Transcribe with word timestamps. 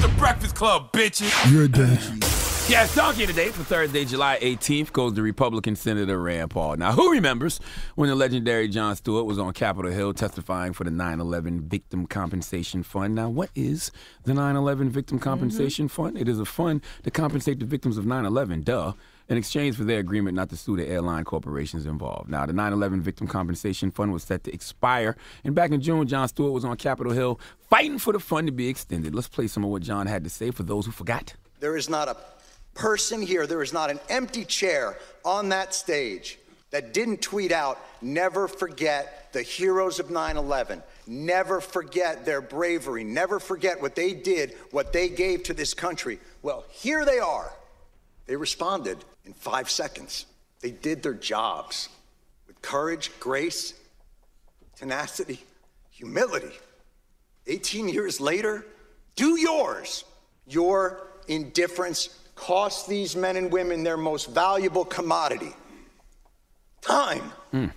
The 0.00 0.08
Breakfast 0.16 0.54
Club, 0.54 0.92
bitches. 0.92 1.52
You're 1.52 1.68
done. 1.68 1.98
Yeah, 2.70 2.86
talking 2.86 3.26
today 3.26 3.48
for 3.48 3.64
Thursday, 3.64 4.06
July 4.06 4.38
18th, 4.40 4.92
goes 4.92 5.12
to 5.12 5.20
Republican 5.20 5.76
Senator 5.76 6.18
Rand 6.18 6.50
Paul. 6.50 6.76
Now, 6.76 6.92
who 6.92 7.12
remembers 7.12 7.60
when 7.96 8.08
the 8.08 8.14
legendary 8.14 8.66
Jon 8.68 8.96
Stewart 8.96 9.26
was 9.26 9.38
on 9.38 9.52
Capitol 9.52 9.90
Hill 9.90 10.14
testifying 10.14 10.72
for 10.72 10.84
the 10.84 10.90
9 10.90 11.20
11 11.20 11.68
Victim 11.68 12.06
Compensation 12.06 12.82
Fund? 12.82 13.14
Now, 13.14 13.28
what 13.28 13.50
is 13.54 13.92
the 14.22 14.32
9 14.32 14.56
11 14.56 14.88
Victim 14.88 15.18
Compensation 15.18 15.86
mm-hmm. 15.86 16.02
Fund? 16.02 16.16
It 16.16 16.28
is 16.28 16.40
a 16.40 16.46
fund 16.46 16.80
to 17.02 17.10
compensate 17.10 17.58
the 17.58 17.66
victims 17.66 17.98
of 17.98 18.06
9 18.06 18.24
11, 18.24 18.62
duh 18.62 18.94
in 19.30 19.36
exchange 19.36 19.76
for 19.76 19.84
their 19.84 20.00
agreement 20.00 20.34
not 20.34 20.48
to 20.50 20.56
sue 20.56 20.76
the 20.76 20.86
airline 20.86 21.22
corporations 21.22 21.86
involved. 21.86 22.28
Now, 22.28 22.44
the 22.46 22.52
9 22.52 22.72
11 22.72 23.00
Victim 23.00 23.28
Compensation 23.28 23.92
Fund 23.92 24.12
was 24.12 24.24
set 24.24 24.42
to 24.44 24.52
expire, 24.52 25.16
and 25.44 25.54
back 25.54 25.70
in 25.70 25.80
June, 25.80 26.06
Jon 26.08 26.26
Stewart 26.26 26.52
was 26.52 26.64
on 26.64 26.76
Capitol 26.76 27.12
Hill 27.12 27.40
fighting 27.70 27.98
for 27.98 28.12
the 28.12 28.18
fund 28.18 28.48
to 28.48 28.52
be 28.52 28.68
extended. 28.68 29.14
Let's 29.14 29.28
play 29.28 29.46
some 29.46 29.64
of 29.64 29.70
what 29.70 29.82
Jon 29.82 30.08
had 30.08 30.24
to 30.24 30.30
say 30.30 30.50
for 30.50 30.64
those 30.64 30.84
who 30.84 30.92
forgot. 30.92 31.34
There 31.60 31.76
is 31.76 31.88
not 31.88 32.08
a 32.08 32.16
person 32.74 33.22
here, 33.22 33.46
there 33.46 33.62
is 33.62 33.72
not 33.72 33.88
an 33.88 34.00
empty 34.08 34.44
chair 34.44 34.98
on 35.24 35.48
that 35.50 35.74
stage 35.74 36.38
that 36.70 36.92
didn't 36.92 37.22
tweet 37.22 37.52
out, 37.52 37.78
never 38.02 38.48
forget 38.48 39.32
the 39.32 39.42
heroes 39.42 40.00
of 40.00 40.10
9 40.10 40.36
11. 40.36 40.82
Never 41.06 41.60
forget 41.60 42.24
their 42.24 42.40
bravery. 42.40 43.04
Never 43.04 43.40
forget 43.40 43.80
what 43.80 43.94
they 43.94 44.12
did, 44.12 44.54
what 44.70 44.92
they 44.92 45.08
gave 45.08 45.44
to 45.44 45.54
this 45.54 45.74
country. 45.74 46.18
Well, 46.42 46.64
here 46.68 47.04
they 47.04 47.18
are. 47.18 47.52
They 48.30 48.36
responded 48.36 48.96
in 49.24 49.32
five 49.32 49.68
seconds. 49.68 50.24
They 50.60 50.70
did 50.70 51.02
their 51.02 51.14
jobs 51.14 51.88
with 52.46 52.62
courage, 52.62 53.10
grace, 53.18 53.74
tenacity, 54.76 55.40
humility. 55.90 56.52
18 57.48 57.88
years 57.88 58.20
later, 58.20 58.64
do 59.16 59.36
yours. 59.36 60.04
Your 60.46 61.08
indifference 61.26 62.20
cost 62.36 62.86
these 62.88 63.16
men 63.16 63.34
and 63.34 63.50
women 63.50 63.82
their 63.82 63.96
most 63.96 64.30
valuable 64.30 64.84
commodity 64.84 65.56
time. 66.82 67.32
Mm. 67.52 67.72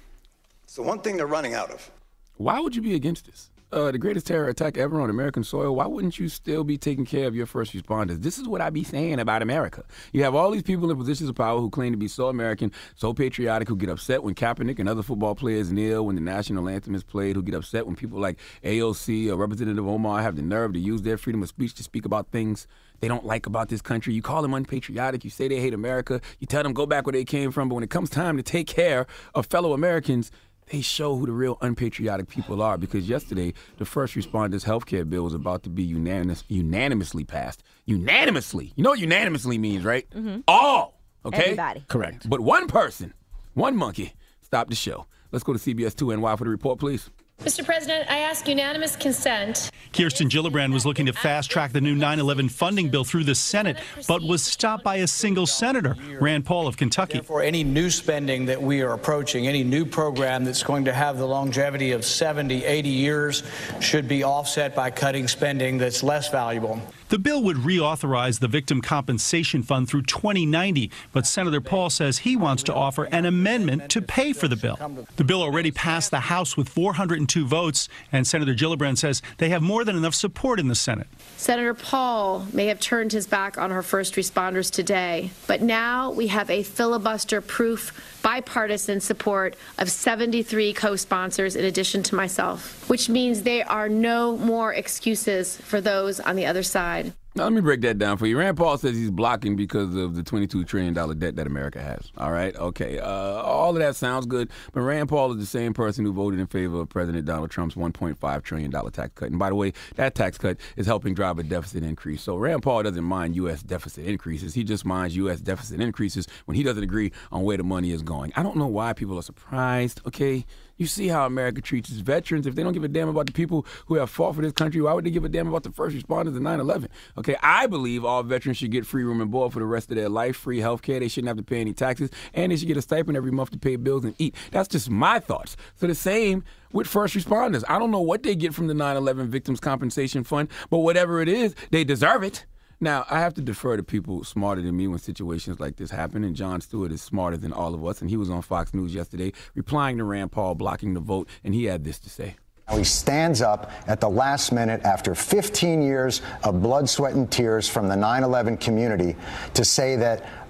It's 0.66 0.76
the 0.76 0.84
one 0.84 1.00
thing 1.00 1.18
they're 1.18 1.26
running 1.26 1.56
out 1.56 1.72
of. 1.72 1.90
Why 2.38 2.60
would 2.60 2.76
you 2.76 2.84
be 2.84 2.94
against 2.94 3.26
this? 3.26 3.50
Uh, 3.74 3.92
the 3.92 3.98
greatest 3.98 4.28
terror 4.28 4.48
attack 4.48 4.78
ever 4.78 5.02
on 5.02 5.10
American 5.10 5.44
soil, 5.44 5.76
why 5.76 5.88
wouldn't 5.88 6.20
you 6.20 6.30
still 6.30 6.64
be 6.64 6.78
taking 6.78 7.06
care 7.06 7.28
of 7.28 7.36
your 7.36 7.46
first 7.46 7.74
responders? 7.74 8.22
This 8.22 8.38
is 8.38 8.48
what 8.48 8.62
I 8.62 8.70
be 8.70 8.84
saying 8.84 9.20
about 9.20 9.42
America. 9.42 9.84
You 10.12 10.24
have 10.24 10.36
all 10.36 10.52
these 10.52 10.64
people 10.64 10.90
in 10.90 10.98
positions 10.98 11.30
of 11.30 11.36
power 11.36 11.60
who 11.60 11.70
claim 11.70 11.92
to 11.92 11.98
be 11.98 12.08
so 12.08 12.30
American, 12.30 12.72
so 12.96 13.14
patriotic, 13.14 13.68
who 13.68 13.76
get 13.76 13.90
upset 13.90 14.24
when 14.24 14.36
Kaepernick 14.36 14.80
and 14.80 14.88
other 14.88 15.04
football 15.04 15.36
players 15.36 15.72
kneel 15.72 16.06
when 16.06 16.16
the 16.16 16.22
national 16.22 16.70
anthem 16.70 16.96
is 16.96 17.04
played, 17.04 17.36
who 17.36 17.42
get 17.42 17.56
upset 17.56 17.86
when 17.88 17.96
people 17.96 18.20
like 18.20 18.38
AOC 18.64 19.30
or 19.30 19.36
Representative 19.36 19.88
Omar 19.88 20.22
have 20.22 20.36
the 20.36 20.42
nerve 20.42 20.74
to 20.74 20.80
use 20.80 21.02
their 21.02 21.18
freedom 21.18 21.42
of 21.42 21.50
speech 21.50 21.74
to 21.76 21.84
speak 21.84 22.06
about 22.06 22.28
things 22.32 22.68
they 23.04 23.10
don't 23.10 23.26
like 23.26 23.48
about 23.48 23.68
this 23.68 23.82
country. 23.82 24.14
You 24.14 24.22
call 24.22 24.42
them 24.42 24.54
unpatriotic. 24.54 25.26
You 25.26 25.30
say 25.30 25.50
they 25.50 25.60
hate 25.60 25.74
America. 25.74 26.22
You 26.40 26.48
tell 26.48 26.64
them 26.64 26.72
go 26.72 26.86
back 26.86 27.06
where 27.06 27.12
they 27.12 27.26
came 27.26 27.52
from. 27.52 27.68
But 27.68 27.76
when 27.76 27.84
it 27.84 27.90
comes 27.90 28.10
time 28.10 28.38
to 28.38 28.44
take 28.44 28.66
care 28.66 29.08
of 29.36 29.46
fellow 29.48 29.74
Americans, 29.74 30.32
they 30.68 30.82
show 30.82 31.16
who 31.16 31.26
the 31.26 31.32
real 31.32 31.58
unpatriotic 31.62 32.28
people 32.28 32.62
are 32.62 32.78
because 32.78 33.08
yesterday 33.08 33.54
the 33.78 33.86
first 33.86 34.16
responders 34.16 34.64
health 34.64 34.86
care 34.86 35.06
bill 35.06 35.24
was 35.24 35.34
about 35.34 35.64
to 35.64 35.70
be 35.70 35.84
unanimous, 35.84 36.44
unanimously 36.48 37.24
passed. 37.24 37.64
Unanimously. 37.86 38.74
You 38.76 38.84
know 38.84 38.92
what 38.92 39.00
unanimously 39.00 39.58
means, 39.58 39.84
right? 39.84 40.10
Mm-hmm. 40.12 40.42
All. 40.48 41.00
Okay? 41.26 41.44
Everybody. 41.44 41.86
Correct. 41.88 42.30
But 42.30 42.42
one 42.42 42.68
person, 42.68 43.14
one 43.54 43.76
monkey, 43.76 44.14
stopped 44.42 44.70
the 44.70 44.76
show. 44.76 45.06
Let's 45.32 45.44
go 45.44 45.54
to 45.54 45.60
CBS 45.60 45.96
2 45.96 46.16
NY 46.16 46.36
for 46.36 46.44
the 46.44 46.50
report, 46.50 46.80
please. 46.80 47.10
Mr. 47.42 47.66
President, 47.66 48.10
I 48.10 48.20
ask 48.20 48.48
unanimous 48.48 48.96
consent. 48.96 49.70
Kirsten 49.92 50.30
Gillibrand 50.30 50.72
was 50.72 50.86
looking 50.86 51.08
to 51.08 51.14
fast 51.14 51.52
track 51.52 51.74
the 51.74 51.82
new 51.82 51.94
9 51.94 52.20
11 52.20 52.48
funding 52.48 52.90
bill 52.90 53.04
through 53.04 53.26
the 53.26 53.36
Senate, 53.36 53.78
but 54.08 54.22
was 54.22 54.42
stopped 54.42 54.84
by 54.84 54.98
a 54.98 55.08
single 55.08 55.46
senator, 55.46 55.98
Rand 56.22 56.46
Paul 56.46 56.68
of 56.68 56.78
Kentucky. 56.78 57.20
For 57.20 57.42
any 57.44 57.66
new 57.66 57.90
spending 57.90 58.46
that 58.46 58.62
we 58.62 58.82
are 58.82 58.94
approaching, 58.94 59.46
any 59.46 59.62
new 59.62 59.86
program 59.86 60.46
that's 60.46 60.64
going 60.64 60.86
to 60.86 60.94
have 60.94 61.18
the 61.18 61.28
longevity 61.28 61.92
of 61.92 62.06
70, 62.06 62.64
80 62.64 62.90
years, 62.90 63.44
should 63.82 64.08
be 64.08 64.24
offset 64.24 64.74
by 64.74 64.90
cutting 64.90 65.28
spending 65.28 65.78
that's 65.78 66.02
less 66.02 66.30
valuable. 66.30 66.82
The 67.10 67.20
bill 67.20 67.44
would 67.44 67.58
reauthorize 67.58 68.40
the 68.40 68.48
Victim 68.48 68.82
Compensation 68.82 69.64
Fund 69.64 69.88
through 69.88 70.04
2090, 70.04 70.90
but 71.12 71.28
Senator 71.28 71.62
Paul 71.62 71.90
says 71.90 72.20
he 72.20 72.36
wants 72.36 72.64
to 72.64 72.74
offer 72.74 73.06
an 73.06 73.26
amendment 73.26 73.90
to 73.92 74.02
pay 74.02 74.34
for 74.34 74.48
the 74.48 74.56
bill. 74.56 74.78
The 75.18 75.24
bill 75.24 75.42
already 75.42 75.72
passed 75.72 76.12
the 76.12 76.22
House 76.22 76.58
with 76.58 76.70
402 76.70 77.46
votes, 77.46 77.90
and 78.12 78.26
Senator 78.26 78.54
Gillibrand 78.54 78.98
says 78.98 79.22
they 79.38 79.50
have 79.50 79.62
more 79.62 79.84
than 79.84 79.96
enough 79.96 80.16
support 80.16 80.60
in 80.60 80.68
the 80.68 80.76
Senate. 80.76 81.08
Senator 81.38 81.74
Paul 81.74 82.48
may 82.54 82.68
have 82.68 82.80
turned 82.80 83.12
his 83.12 83.28
back 83.28 83.58
on 83.58 83.72
our 83.72 83.84
first 83.84 84.16
responders 84.16 84.72
today, 84.72 85.32
but 85.48 85.62
now 85.62 86.12
we 86.12 86.28
have 86.28 86.50
a 86.50 86.64
filibuster 86.64 87.42
proof 87.42 88.13
bipartisan 88.24 89.00
support 89.00 89.56
of 89.78 89.92
73 89.92 90.74
co 90.74 90.96
sponsors 90.96 91.56
in 91.56 91.66
addition 91.66 92.02
to 92.04 92.16
myself, 92.16 92.90
which 92.90 93.10
means 93.10 93.44
there 93.44 93.70
are 93.70 93.90
no 93.90 94.36
more 94.38 94.74
excuses 94.74 95.58
for 95.58 95.80
those 95.80 96.20
on 96.20 96.36
the 96.36 96.48
other 96.48 96.64
side. 96.64 97.14
Now, 97.36 97.46
let 97.46 97.54
me 97.54 97.62
break 97.62 97.82
that 97.82 97.98
down 97.98 98.18
for 98.18 98.28
you. 98.28 98.38
Rand 98.38 98.58
Paul 98.58 98.78
says 98.78 98.96
he's 98.96 99.10
blocking 99.10 99.56
because 99.56 99.96
of 99.96 100.14
the 100.14 100.22
$22 100.22 100.68
trillion 100.68 100.94
debt 100.94 101.36
that 101.36 101.48
America 101.48 101.82
has. 101.82 102.12
All 102.16 102.32
right? 102.32 102.56
Okay. 102.56 103.00
Uh, 103.00 103.08
all 103.08 103.72
of 103.72 103.80
that 103.80 103.96
sounds 103.96 104.28
good, 104.28 104.52
but 104.72 104.82
Rand 104.82 105.10
Paul 105.10 105.32
is 105.32 105.40
the 105.40 105.48
same 105.48 105.74
person 105.74 106.06
who 106.06 106.14
voted 106.14 106.40
in 106.40 106.46
favor 106.46 106.82
of 106.82 106.90
President 106.90 107.26
Donald 107.26 107.50
Trump's 107.50 107.74
$1.5 107.74 108.44
trillion 108.44 108.72
tax 108.92 109.14
cut. 109.16 109.32
And 109.32 109.40
by 109.40 109.50
the 109.50 109.56
way, 109.56 109.74
that 109.96 110.14
tax 110.14 110.38
cut 110.38 110.58
is 110.78 110.86
helping 110.86 111.16
drive 111.16 111.40
a 111.40 111.44
deficit 111.44 111.82
increase. 111.82 112.22
So 112.22 112.38
Rand 112.38 112.62
Paul 112.62 112.84
doesn't 112.84 113.04
mind 113.04 113.36
U.S. 113.38 113.64
deficit 113.64 114.06
increases. 114.06 114.54
He 114.54 114.64
just 114.64 114.86
minds 114.86 115.16
U.S. 115.16 115.42
deficit 115.42 115.82
increases 115.82 116.28
when 116.46 116.56
he 116.56 116.62
doesn't 116.62 116.84
agree 116.84 117.12
on 117.32 117.42
where 117.42 117.58
the 117.58 117.64
money 117.64 117.90
is 117.90 118.04
going. 118.04 118.32
I 118.36 118.44
don't 118.44 118.58
know 118.58 118.68
why 118.68 118.94
people 118.94 119.18
are 119.18 119.24
surprised, 119.24 120.02
okay? 120.06 120.46
You 120.78 120.88
see 120.88 121.08
how 121.08 121.26
America 121.26 121.62
treats 121.62 121.90
its 121.90 122.00
veterans. 122.00 122.48
If 122.48 122.56
they 122.56 122.64
don't 122.64 122.74
give 122.74 122.84
a 122.84 122.88
damn 122.88 123.08
about 123.08 123.28
the 123.28 123.32
people 123.32 123.66
who 123.86 123.96
have 123.96 124.10
fought 124.10 124.36
for 124.36 124.42
this 124.42 124.54
country, 124.54 124.82
why 124.82 124.94
would 124.94 125.06
they 125.06 125.12
give 125.12 125.24
a 125.24 125.30
damn 125.30 125.48
about 125.48 125.64
the 125.64 125.72
first 125.72 125.96
responders 125.96 126.36
of 126.36 126.42
9 126.42 126.60
11? 126.60 126.90
Okay, 127.18 127.36
I 127.42 127.68
believe 127.68 128.04
all 128.04 128.24
veterans 128.24 128.58
should 128.58 128.72
get 128.72 128.86
free 128.86 129.04
room 129.04 129.22
and 129.22 129.30
board 129.30 129.54
for 129.54 129.60
the 129.60 129.66
rest 129.66 129.92
of 129.92 129.98
their 129.98 130.10
life, 130.10 130.36
free 130.36 130.60
health 130.60 130.82
care. 130.82 131.00
They 131.00 131.08
shouldn't 131.08 131.28
have 131.28 131.38
to 131.38 131.44
pay 131.44 131.62
any 131.62 131.74
taxes, 131.74 132.10
and 132.34 132.52
they 132.52 132.56
should 132.56 132.68
get 132.68 132.78
a 132.78 132.82
stipend 132.82 133.16
every 133.18 133.32
month 133.32 133.52
to 133.52 133.60
pay 133.60 133.76
bills 133.76 134.04
and 134.04 134.16
eat. 134.18 134.36
That's 134.52 134.68
just 134.68 134.90
my 134.90 135.20
thoughts. 135.20 135.56
So 135.76 135.86
the 135.86 135.96
same 135.96 136.44
with 136.72 136.88
first 136.88 137.16
responders. 137.16 137.64
I 137.70 137.78
don't 137.78 137.92
know 137.92 138.02
what 138.02 138.24
they 138.24 138.36
get 138.36 138.54
from 138.54 138.68
the 138.68 138.74
9 138.74 138.98
11 138.98 139.30
Victims 139.30 139.60
Compensation 139.60 140.24
Fund, 140.24 140.50
but 140.70 140.80
whatever 140.80 141.22
it 141.22 141.30
is, 141.30 141.54
they 141.72 141.84
deserve 141.84 142.24
it. 142.24 142.46
Now, 142.84 143.06
I 143.10 143.22
have 143.22 143.34
to 143.36 143.42
defer 143.42 143.78
to 143.78 143.84
people 143.84 144.26
smarter 144.26 144.62
than 144.62 144.76
me 144.76 144.90
when 144.90 145.00
situations 145.00 145.58
like 145.58 145.78
this 145.78 145.90
happen, 145.90 146.26
and 146.26 146.36
Jon 146.36 146.60
Stewart 146.60 146.92
is 146.92 147.02
smarter 147.02 147.38
than 147.38 147.54
all 147.54 147.74
of 147.74 147.86
us, 147.86 148.02
and 148.02 148.10
he 148.10 148.18
was 148.18 148.30
on 148.30 148.42
Fox 148.42 148.74
News 148.74 148.94
yesterday 148.94 149.32
replying 149.56 149.98
to 150.00 150.04
Rand 150.04 150.34
Paul 150.34 150.54
blocking 150.56 150.94
the 150.94 151.00
vote, 151.00 151.30
and 151.46 151.54
he 151.54 151.64
had 151.64 151.86
this 151.86 151.98
to 152.00 152.10
say. 152.10 152.36
He 152.74 152.84
stands 152.84 153.42
up 153.42 153.72
at 153.88 154.02
the 154.02 154.10
last 154.10 154.52
minute 154.52 154.82
after 154.84 155.16
15 155.16 155.82
years 155.82 156.22
of 156.44 156.62
blood, 156.62 156.90
sweat, 156.90 157.14
and 157.14 157.32
tears 157.32 157.70
from 157.70 157.88
the 157.88 157.96
9 157.96 158.22
11 158.22 158.58
community 158.58 159.16
to 159.54 159.64
say 159.64 159.96
that 159.96 160.43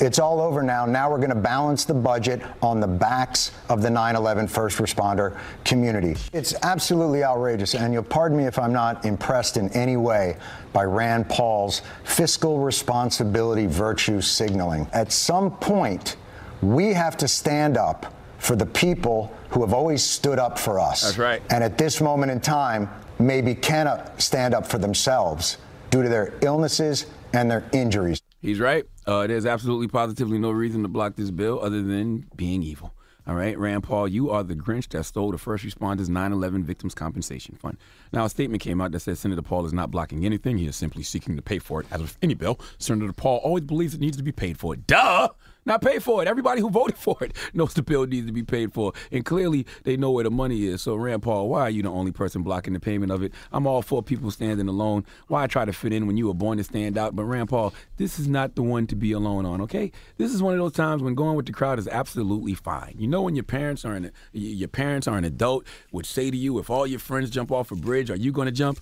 it's 0.00 0.18
all 0.18 0.40
over 0.40 0.62
now. 0.62 0.86
Now 0.86 1.10
we're 1.10 1.18
going 1.18 1.30
to 1.30 1.34
balance 1.34 1.84
the 1.84 1.94
budget 1.94 2.42
on 2.62 2.80
the 2.80 2.86
backs 2.86 3.52
of 3.68 3.82
the 3.82 3.90
9 3.90 4.16
11 4.16 4.48
first 4.48 4.78
responder 4.78 5.38
community. 5.64 6.16
It's 6.32 6.54
absolutely 6.62 7.24
outrageous, 7.24 7.74
and 7.74 7.92
you'll 7.92 8.02
pardon 8.02 8.38
me 8.38 8.44
if 8.44 8.58
I'm 8.58 8.72
not 8.72 9.04
impressed 9.04 9.56
in 9.56 9.68
any 9.70 9.96
way 9.96 10.36
by 10.72 10.84
Rand 10.84 11.28
Paul's 11.28 11.82
fiscal 12.04 12.60
responsibility 12.60 13.66
virtue 13.66 14.20
signaling. 14.20 14.86
At 14.92 15.12
some 15.12 15.56
point, 15.56 16.16
we 16.62 16.92
have 16.92 17.16
to 17.18 17.28
stand 17.28 17.76
up 17.76 18.14
for 18.38 18.56
the 18.56 18.66
people 18.66 19.34
who 19.50 19.60
have 19.60 19.74
always 19.74 20.02
stood 20.02 20.38
up 20.38 20.58
for 20.58 20.80
us. 20.80 21.02
That's 21.02 21.18
right. 21.18 21.42
And 21.50 21.62
at 21.62 21.76
this 21.76 22.00
moment 22.00 22.32
in 22.32 22.40
time, 22.40 22.88
maybe 23.18 23.54
cannot 23.54 24.20
stand 24.20 24.54
up 24.54 24.66
for 24.66 24.78
themselves 24.78 25.58
due 25.90 26.02
to 26.02 26.08
their 26.08 26.34
illnesses 26.40 27.06
and 27.32 27.50
their 27.50 27.64
injuries. 27.72 28.22
He's 28.40 28.58
right. 28.58 28.86
Uh, 29.10 29.26
there's 29.26 29.44
absolutely 29.44 29.88
positively 29.88 30.38
no 30.38 30.52
reason 30.52 30.82
to 30.82 30.88
block 30.88 31.16
this 31.16 31.32
bill 31.32 31.58
other 31.60 31.82
than 31.82 32.24
being 32.36 32.62
evil. 32.62 32.94
All 33.26 33.34
right, 33.34 33.58
Rand 33.58 33.82
Paul, 33.82 34.06
you 34.06 34.30
are 34.30 34.44
the 34.44 34.54
Grinch 34.54 34.88
that 34.90 35.02
stole 35.02 35.32
the 35.32 35.38
first 35.38 35.64
responders 35.64 36.08
9 36.08 36.32
11 36.32 36.62
Victims 36.62 36.94
Compensation 36.94 37.56
Fund. 37.56 37.76
Now, 38.12 38.26
a 38.26 38.30
statement 38.30 38.62
came 38.62 38.80
out 38.80 38.92
that 38.92 39.00
says 39.00 39.18
Senator 39.18 39.42
Paul 39.42 39.66
is 39.66 39.72
not 39.72 39.90
blocking 39.90 40.24
anything. 40.24 40.58
He 40.58 40.68
is 40.68 40.76
simply 40.76 41.02
seeking 41.02 41.34
to 41.34 41.42
pay 41.42 41.58
for 41.58 41.80
it. 41.80 41.88
As 41.90 42.00
with 42.00 42.18
any 42.22 42.34
bill, 42.34 42.60
Senator 42.78 43.12
Paul 43.12 43.38
always 43.38 43.64
believes 43.64 43.94
it 43.94 44.00
needs 44.00 44.16
to 44.16 44.22
be 44.22 44.30
paid 44.30 44.60
for. 44.60 44.76
Duh! 44.76 45.30
Not 45.66 45.82
pay 45.82 45.98
for 45.98 46.22
it. 46.22 46.28
Everybody 46.28 46.60
who 46.60 46.70
voted 46.70 46.96
for 46.96 47.16
it 47.20 47.36
knows 47.54 47.74
the 47.74 47.82
bill 47.82 48.06
needs 48.06 48.26
to 48.26 48.32
be 48.32 48.42
paid 48.42 48.72
for. 48.72 48.92
And 49.12 49.24
clearly, 49.24 49.66
they 49.84 49.96
know 49.96 50.10
where 50.10 50.24
the 50.24 50.30
money 50.30 50.64
is. 50.64 50.82
So, 50.82 50.94
Rand 50.94 51.22
Paul, 51.22 51.48
why 51.48 51.62
are 51.62 51.70
you 51.70 51.82
the 51.82 51.90
only 51.90 52.12
person 52.12 52.42
blocking 52.42 52.72
the 52.72 52.80
payment 52.80 53.12
of 53.12 53.22
it? 53.22 53.32
I'm 53.52 53.66
all 53.66 53.82
for 53.82 54.02
people 54.02 54.30
standing 54.30 54.68
alone. 54.68 55.04
Why 55.28 55.46
try 55.46 55.64
to 55.64 55.72
fit 55.72 55.92
in 55.92 56.06
when 56.06 56.16
you 56.16 56.26
were 56.28 56.34
born 56.34 56.58
to 56.58 56.64
stand 56.64 56.96
out? 56.96 57.14
But, 57.14 57.24
Rand 57.24 57.48
Paul, 57.48 57.74
this 57.98 58.18
is 58.18 58.26
not 58.26 58.54
the 58.54 58.62
one 58.62 58.86
to 58.88 58.96
be 58.96 59.12
alone 59.12 59.44
on, 59.44 59.60
okay? 59.62 59.92
This 60.16 60.32
is 60.32 60.42
one 60.42 60.54
of 60.54 60.60
those 60.60 60.72
times 60.72 61.02
when 61.02 61.14
going 61.14 61.36
with 61.36 61.46
the 61.46 61.52
crowd 61.52 61.78
is 61.78 61.88
absolutely 61.88 62.54
fine. 62.54 62.94
You 62.98 63.06
know 63.06 63.22
when 63.22 63.36
your 63.36 63.44
parents 63.44 63.84
are 63.84 63.94
an, 63.94 64.10
your 64.32 64.68
parents 64.68 65.06
are 65.06 65.18
an 65.18 65.24
adult 65.24 65.66
would 65.92 66.06
say 66.06 66.30
to 66.30 66.36
you, 66.36 66.58
if 66.58 66.70
all 66.70 66.86
your 66.86 67.00
friends 67.00 67.30
jump 67.30 67.52
off 67.52 67.70
a 67.70 67.76
bridge, 67.76 68.10
are 68.10 68.16
you 68.16 68.32
going 68.32 68.46
to 68.46 68.52
jump? 68.52 68.80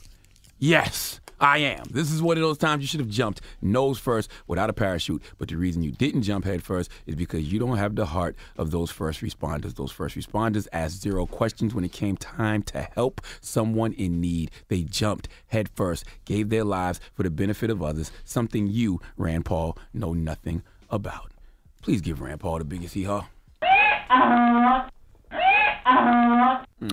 Yes. 0.59 1.21
I 1.41 1.59
am. 1.59 1.85
This 1.91 2.11
is 2.11 2.21
one 2.21 2.37
of 2.37 2.43
those 2.43 2.59
times 2.59 2.83
you 2.83 2.87
should 2.87 3.01
have 3.01 3.09
jumped 3.09 3.41
nose 3.63 3.99
first 3.99 4.31
without 4.47 4.71
a 4.71 4.73
parachute. 4.73 5.23
But 5.39 5.49
the 5.49 5.57
reason 5.57 5.83
you 5.83 5.93
didn't 5.93 6.23
jump 6.23 6.45
head 6.45 6.63
first 6.63 6.91
is 7.07 7.15
because 7.15 7.53
you 7.53 7.59
don't 7.59 7.77
have 7.77 7.95
the 7.95 8.07
heart 8.07 8.37
of 8.57 8.71
those 8.71 8.91
first 8.91 9.21
responders. 9.21 9.75
Those 9.75 9.93
first 9.93 10.17
responders 10.17 10.67
asked 10.73 11.01
zero 11.01 11.27
questions 11.27 11.75
when 11.75 11.85
it 11.85 11.93
came 11.93 12.17
time 12.17 12.63
to 12.65 12.83
help 12.83 13.21
someone 13.41 13.93
in 13.93 14.21
need. 14.21 14.51
They 14.69 14.83
jumped 14.83 15.29
head 15.49 15.69
first, 15.75 16.05
gave 16.25 16.49
their 16.49 16.65
lives 16.65 17.01
for 17.15 17.23
the 17.23 17.31
benefit 17.31 17.71
of 17.71 17.83
others, 17.83 18.11
something 18.25 18.67
you, 18.67 19.01
Rand 19.17 19.45
Paul, 19.45 19.77
know 19.93 20.13
nothing 20.13 20.63
about. 20.91 21.33
Please 21.83 22.01
give 22.01 22.21
Rand 22.21 22.41
Paul 22.41 22.59
the 22.59 22.65
biggest 22.65 22.95
hee 22.95 23.05
haw. 23.05 23.27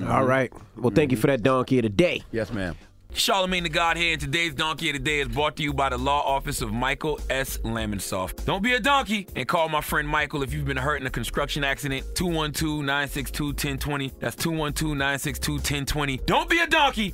All 0.08 0.26
right. 0.26 0.52
Well, 0.78 0.92
thank 0.94 1.12
you 1.12 1.18
for 1.18 1.28
that 1.28 1.44
donkey 1.44 1.80
of 1.80 1.84
the 1.84 1.90
day. 1.90 2.24
Yes, 2.32 2.52
ma'am. 2.52 2.76
Charlemagne 3.16 3.64
the 3.64 3.70
God 3.70 3.96
here, 3.96 4.12
and 4.12 4.22
today's 4.22 4.54
Donkey 4.54 4.90
of 4.90 4.94
the 4.94 5.00
Day 5.00 5.20
is 5.20 5.30
brought 5.30 5.56
to 5.56 5.64
you 5.64 5.74
by 5.74 5.90
the 5.90 5.98
Law 5.98 6.22
Office 6.22 6.62
of 6.62 6.74
Michael 6.74 7.20
S. 7.30 7.58
Lamonsoff. 7.60 8.44
Don't 8.46 8.62
be 8.62 8.74
a 8.74 8.80
donkey 8.80 9.28
and 9.36 9.48
call 9.48 9.70
my 9.70 9.82
friend 9.82 10.08
Michael 10.08 10.44
if 10.44 10.54
you've 10.54 10.66
been 10.66 10.76
hurt 10.76 11.00
in 11.00 11.08
a 11.08 11.10
construction 11.10 11.64
accident. 11.64 12.06
212 12.16 12.80
962 12.80 13.46
1020. 13.46 14.12
That's 14.20 14.36
212 14.36 14.98
962 14.98 15.52
1020. 15.54 16.18
Don't 16.26 16.50
be 16.50 16.60
a 16.60 16.68
donkey. 16.68 17.14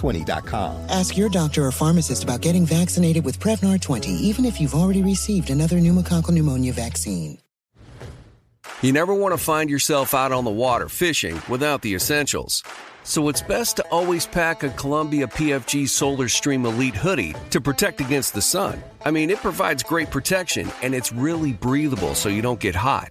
Prevnar20.com. 0.00 0.86
Ask 0.88 1.16
your 1.16 1.28
doctor 1.28 1.64
or 1.64 1.72
pharmacist 1.72 2.24
about 2.24 2.40
getting 2.40 2.66
vaccinated 2.66 3.24
with 3.24 3.38
Prevnar 3.38 3.80
20, 3.80 4.10
even 4.10 4.44
if 4.44 4.60
you've 4.60 4.74
already 4.74 5.02
received 5.02 5.50
another 5.50 5.76
pneumococcal 5.76 6.30
pneumonia 6.30 6.72
vaccine. 6.72 7.38
You 8.82 8.92
never 8.92 9.12
want 9.12 9.34
to 9.34 9.38
find 9.38 9.68
yourself 9.68 10.14
out 10.14 10.32
on 10.32 10.44
the 10.44 10.50
water 10.50 10.88
fishing 10.88 11.40
without 11.50 11.82
the 11.82 11.94
essentials. 11.94 12.62
So 13.02 13.28
it's 13.28 13.42
best 13.42 13.76
to 13.76 13.82
always 13.90 14.26
pack 14.26 14.62
a 14.62 14.70
Columbia 14.70 15.26
PFG 15.26 15.88
Solar 15.88 16.28
Stream 16.28 16.64
Elite 16.64 16.94
hoodie 16.94 17.34
to 17.50 17.60
protect 17.60 18.00
against 18.00 18.32
the 18.32 18.42
sun. 18.42 18.82
I 19.04 19.10
mean, 19.10 19.28
it 19.30 19.38
provides 19.38 19.82
great 19.82 20.10
protection 20.10 20.70
and 20.82 20.94
it's 20.94 21.12
really 21.12 21.52
breathable 21.52 22.14
so 22.14 22.28
you 22.28 22.42
don't 22.42 22.60
get 22.60 22.74
hot. 22.74 23.10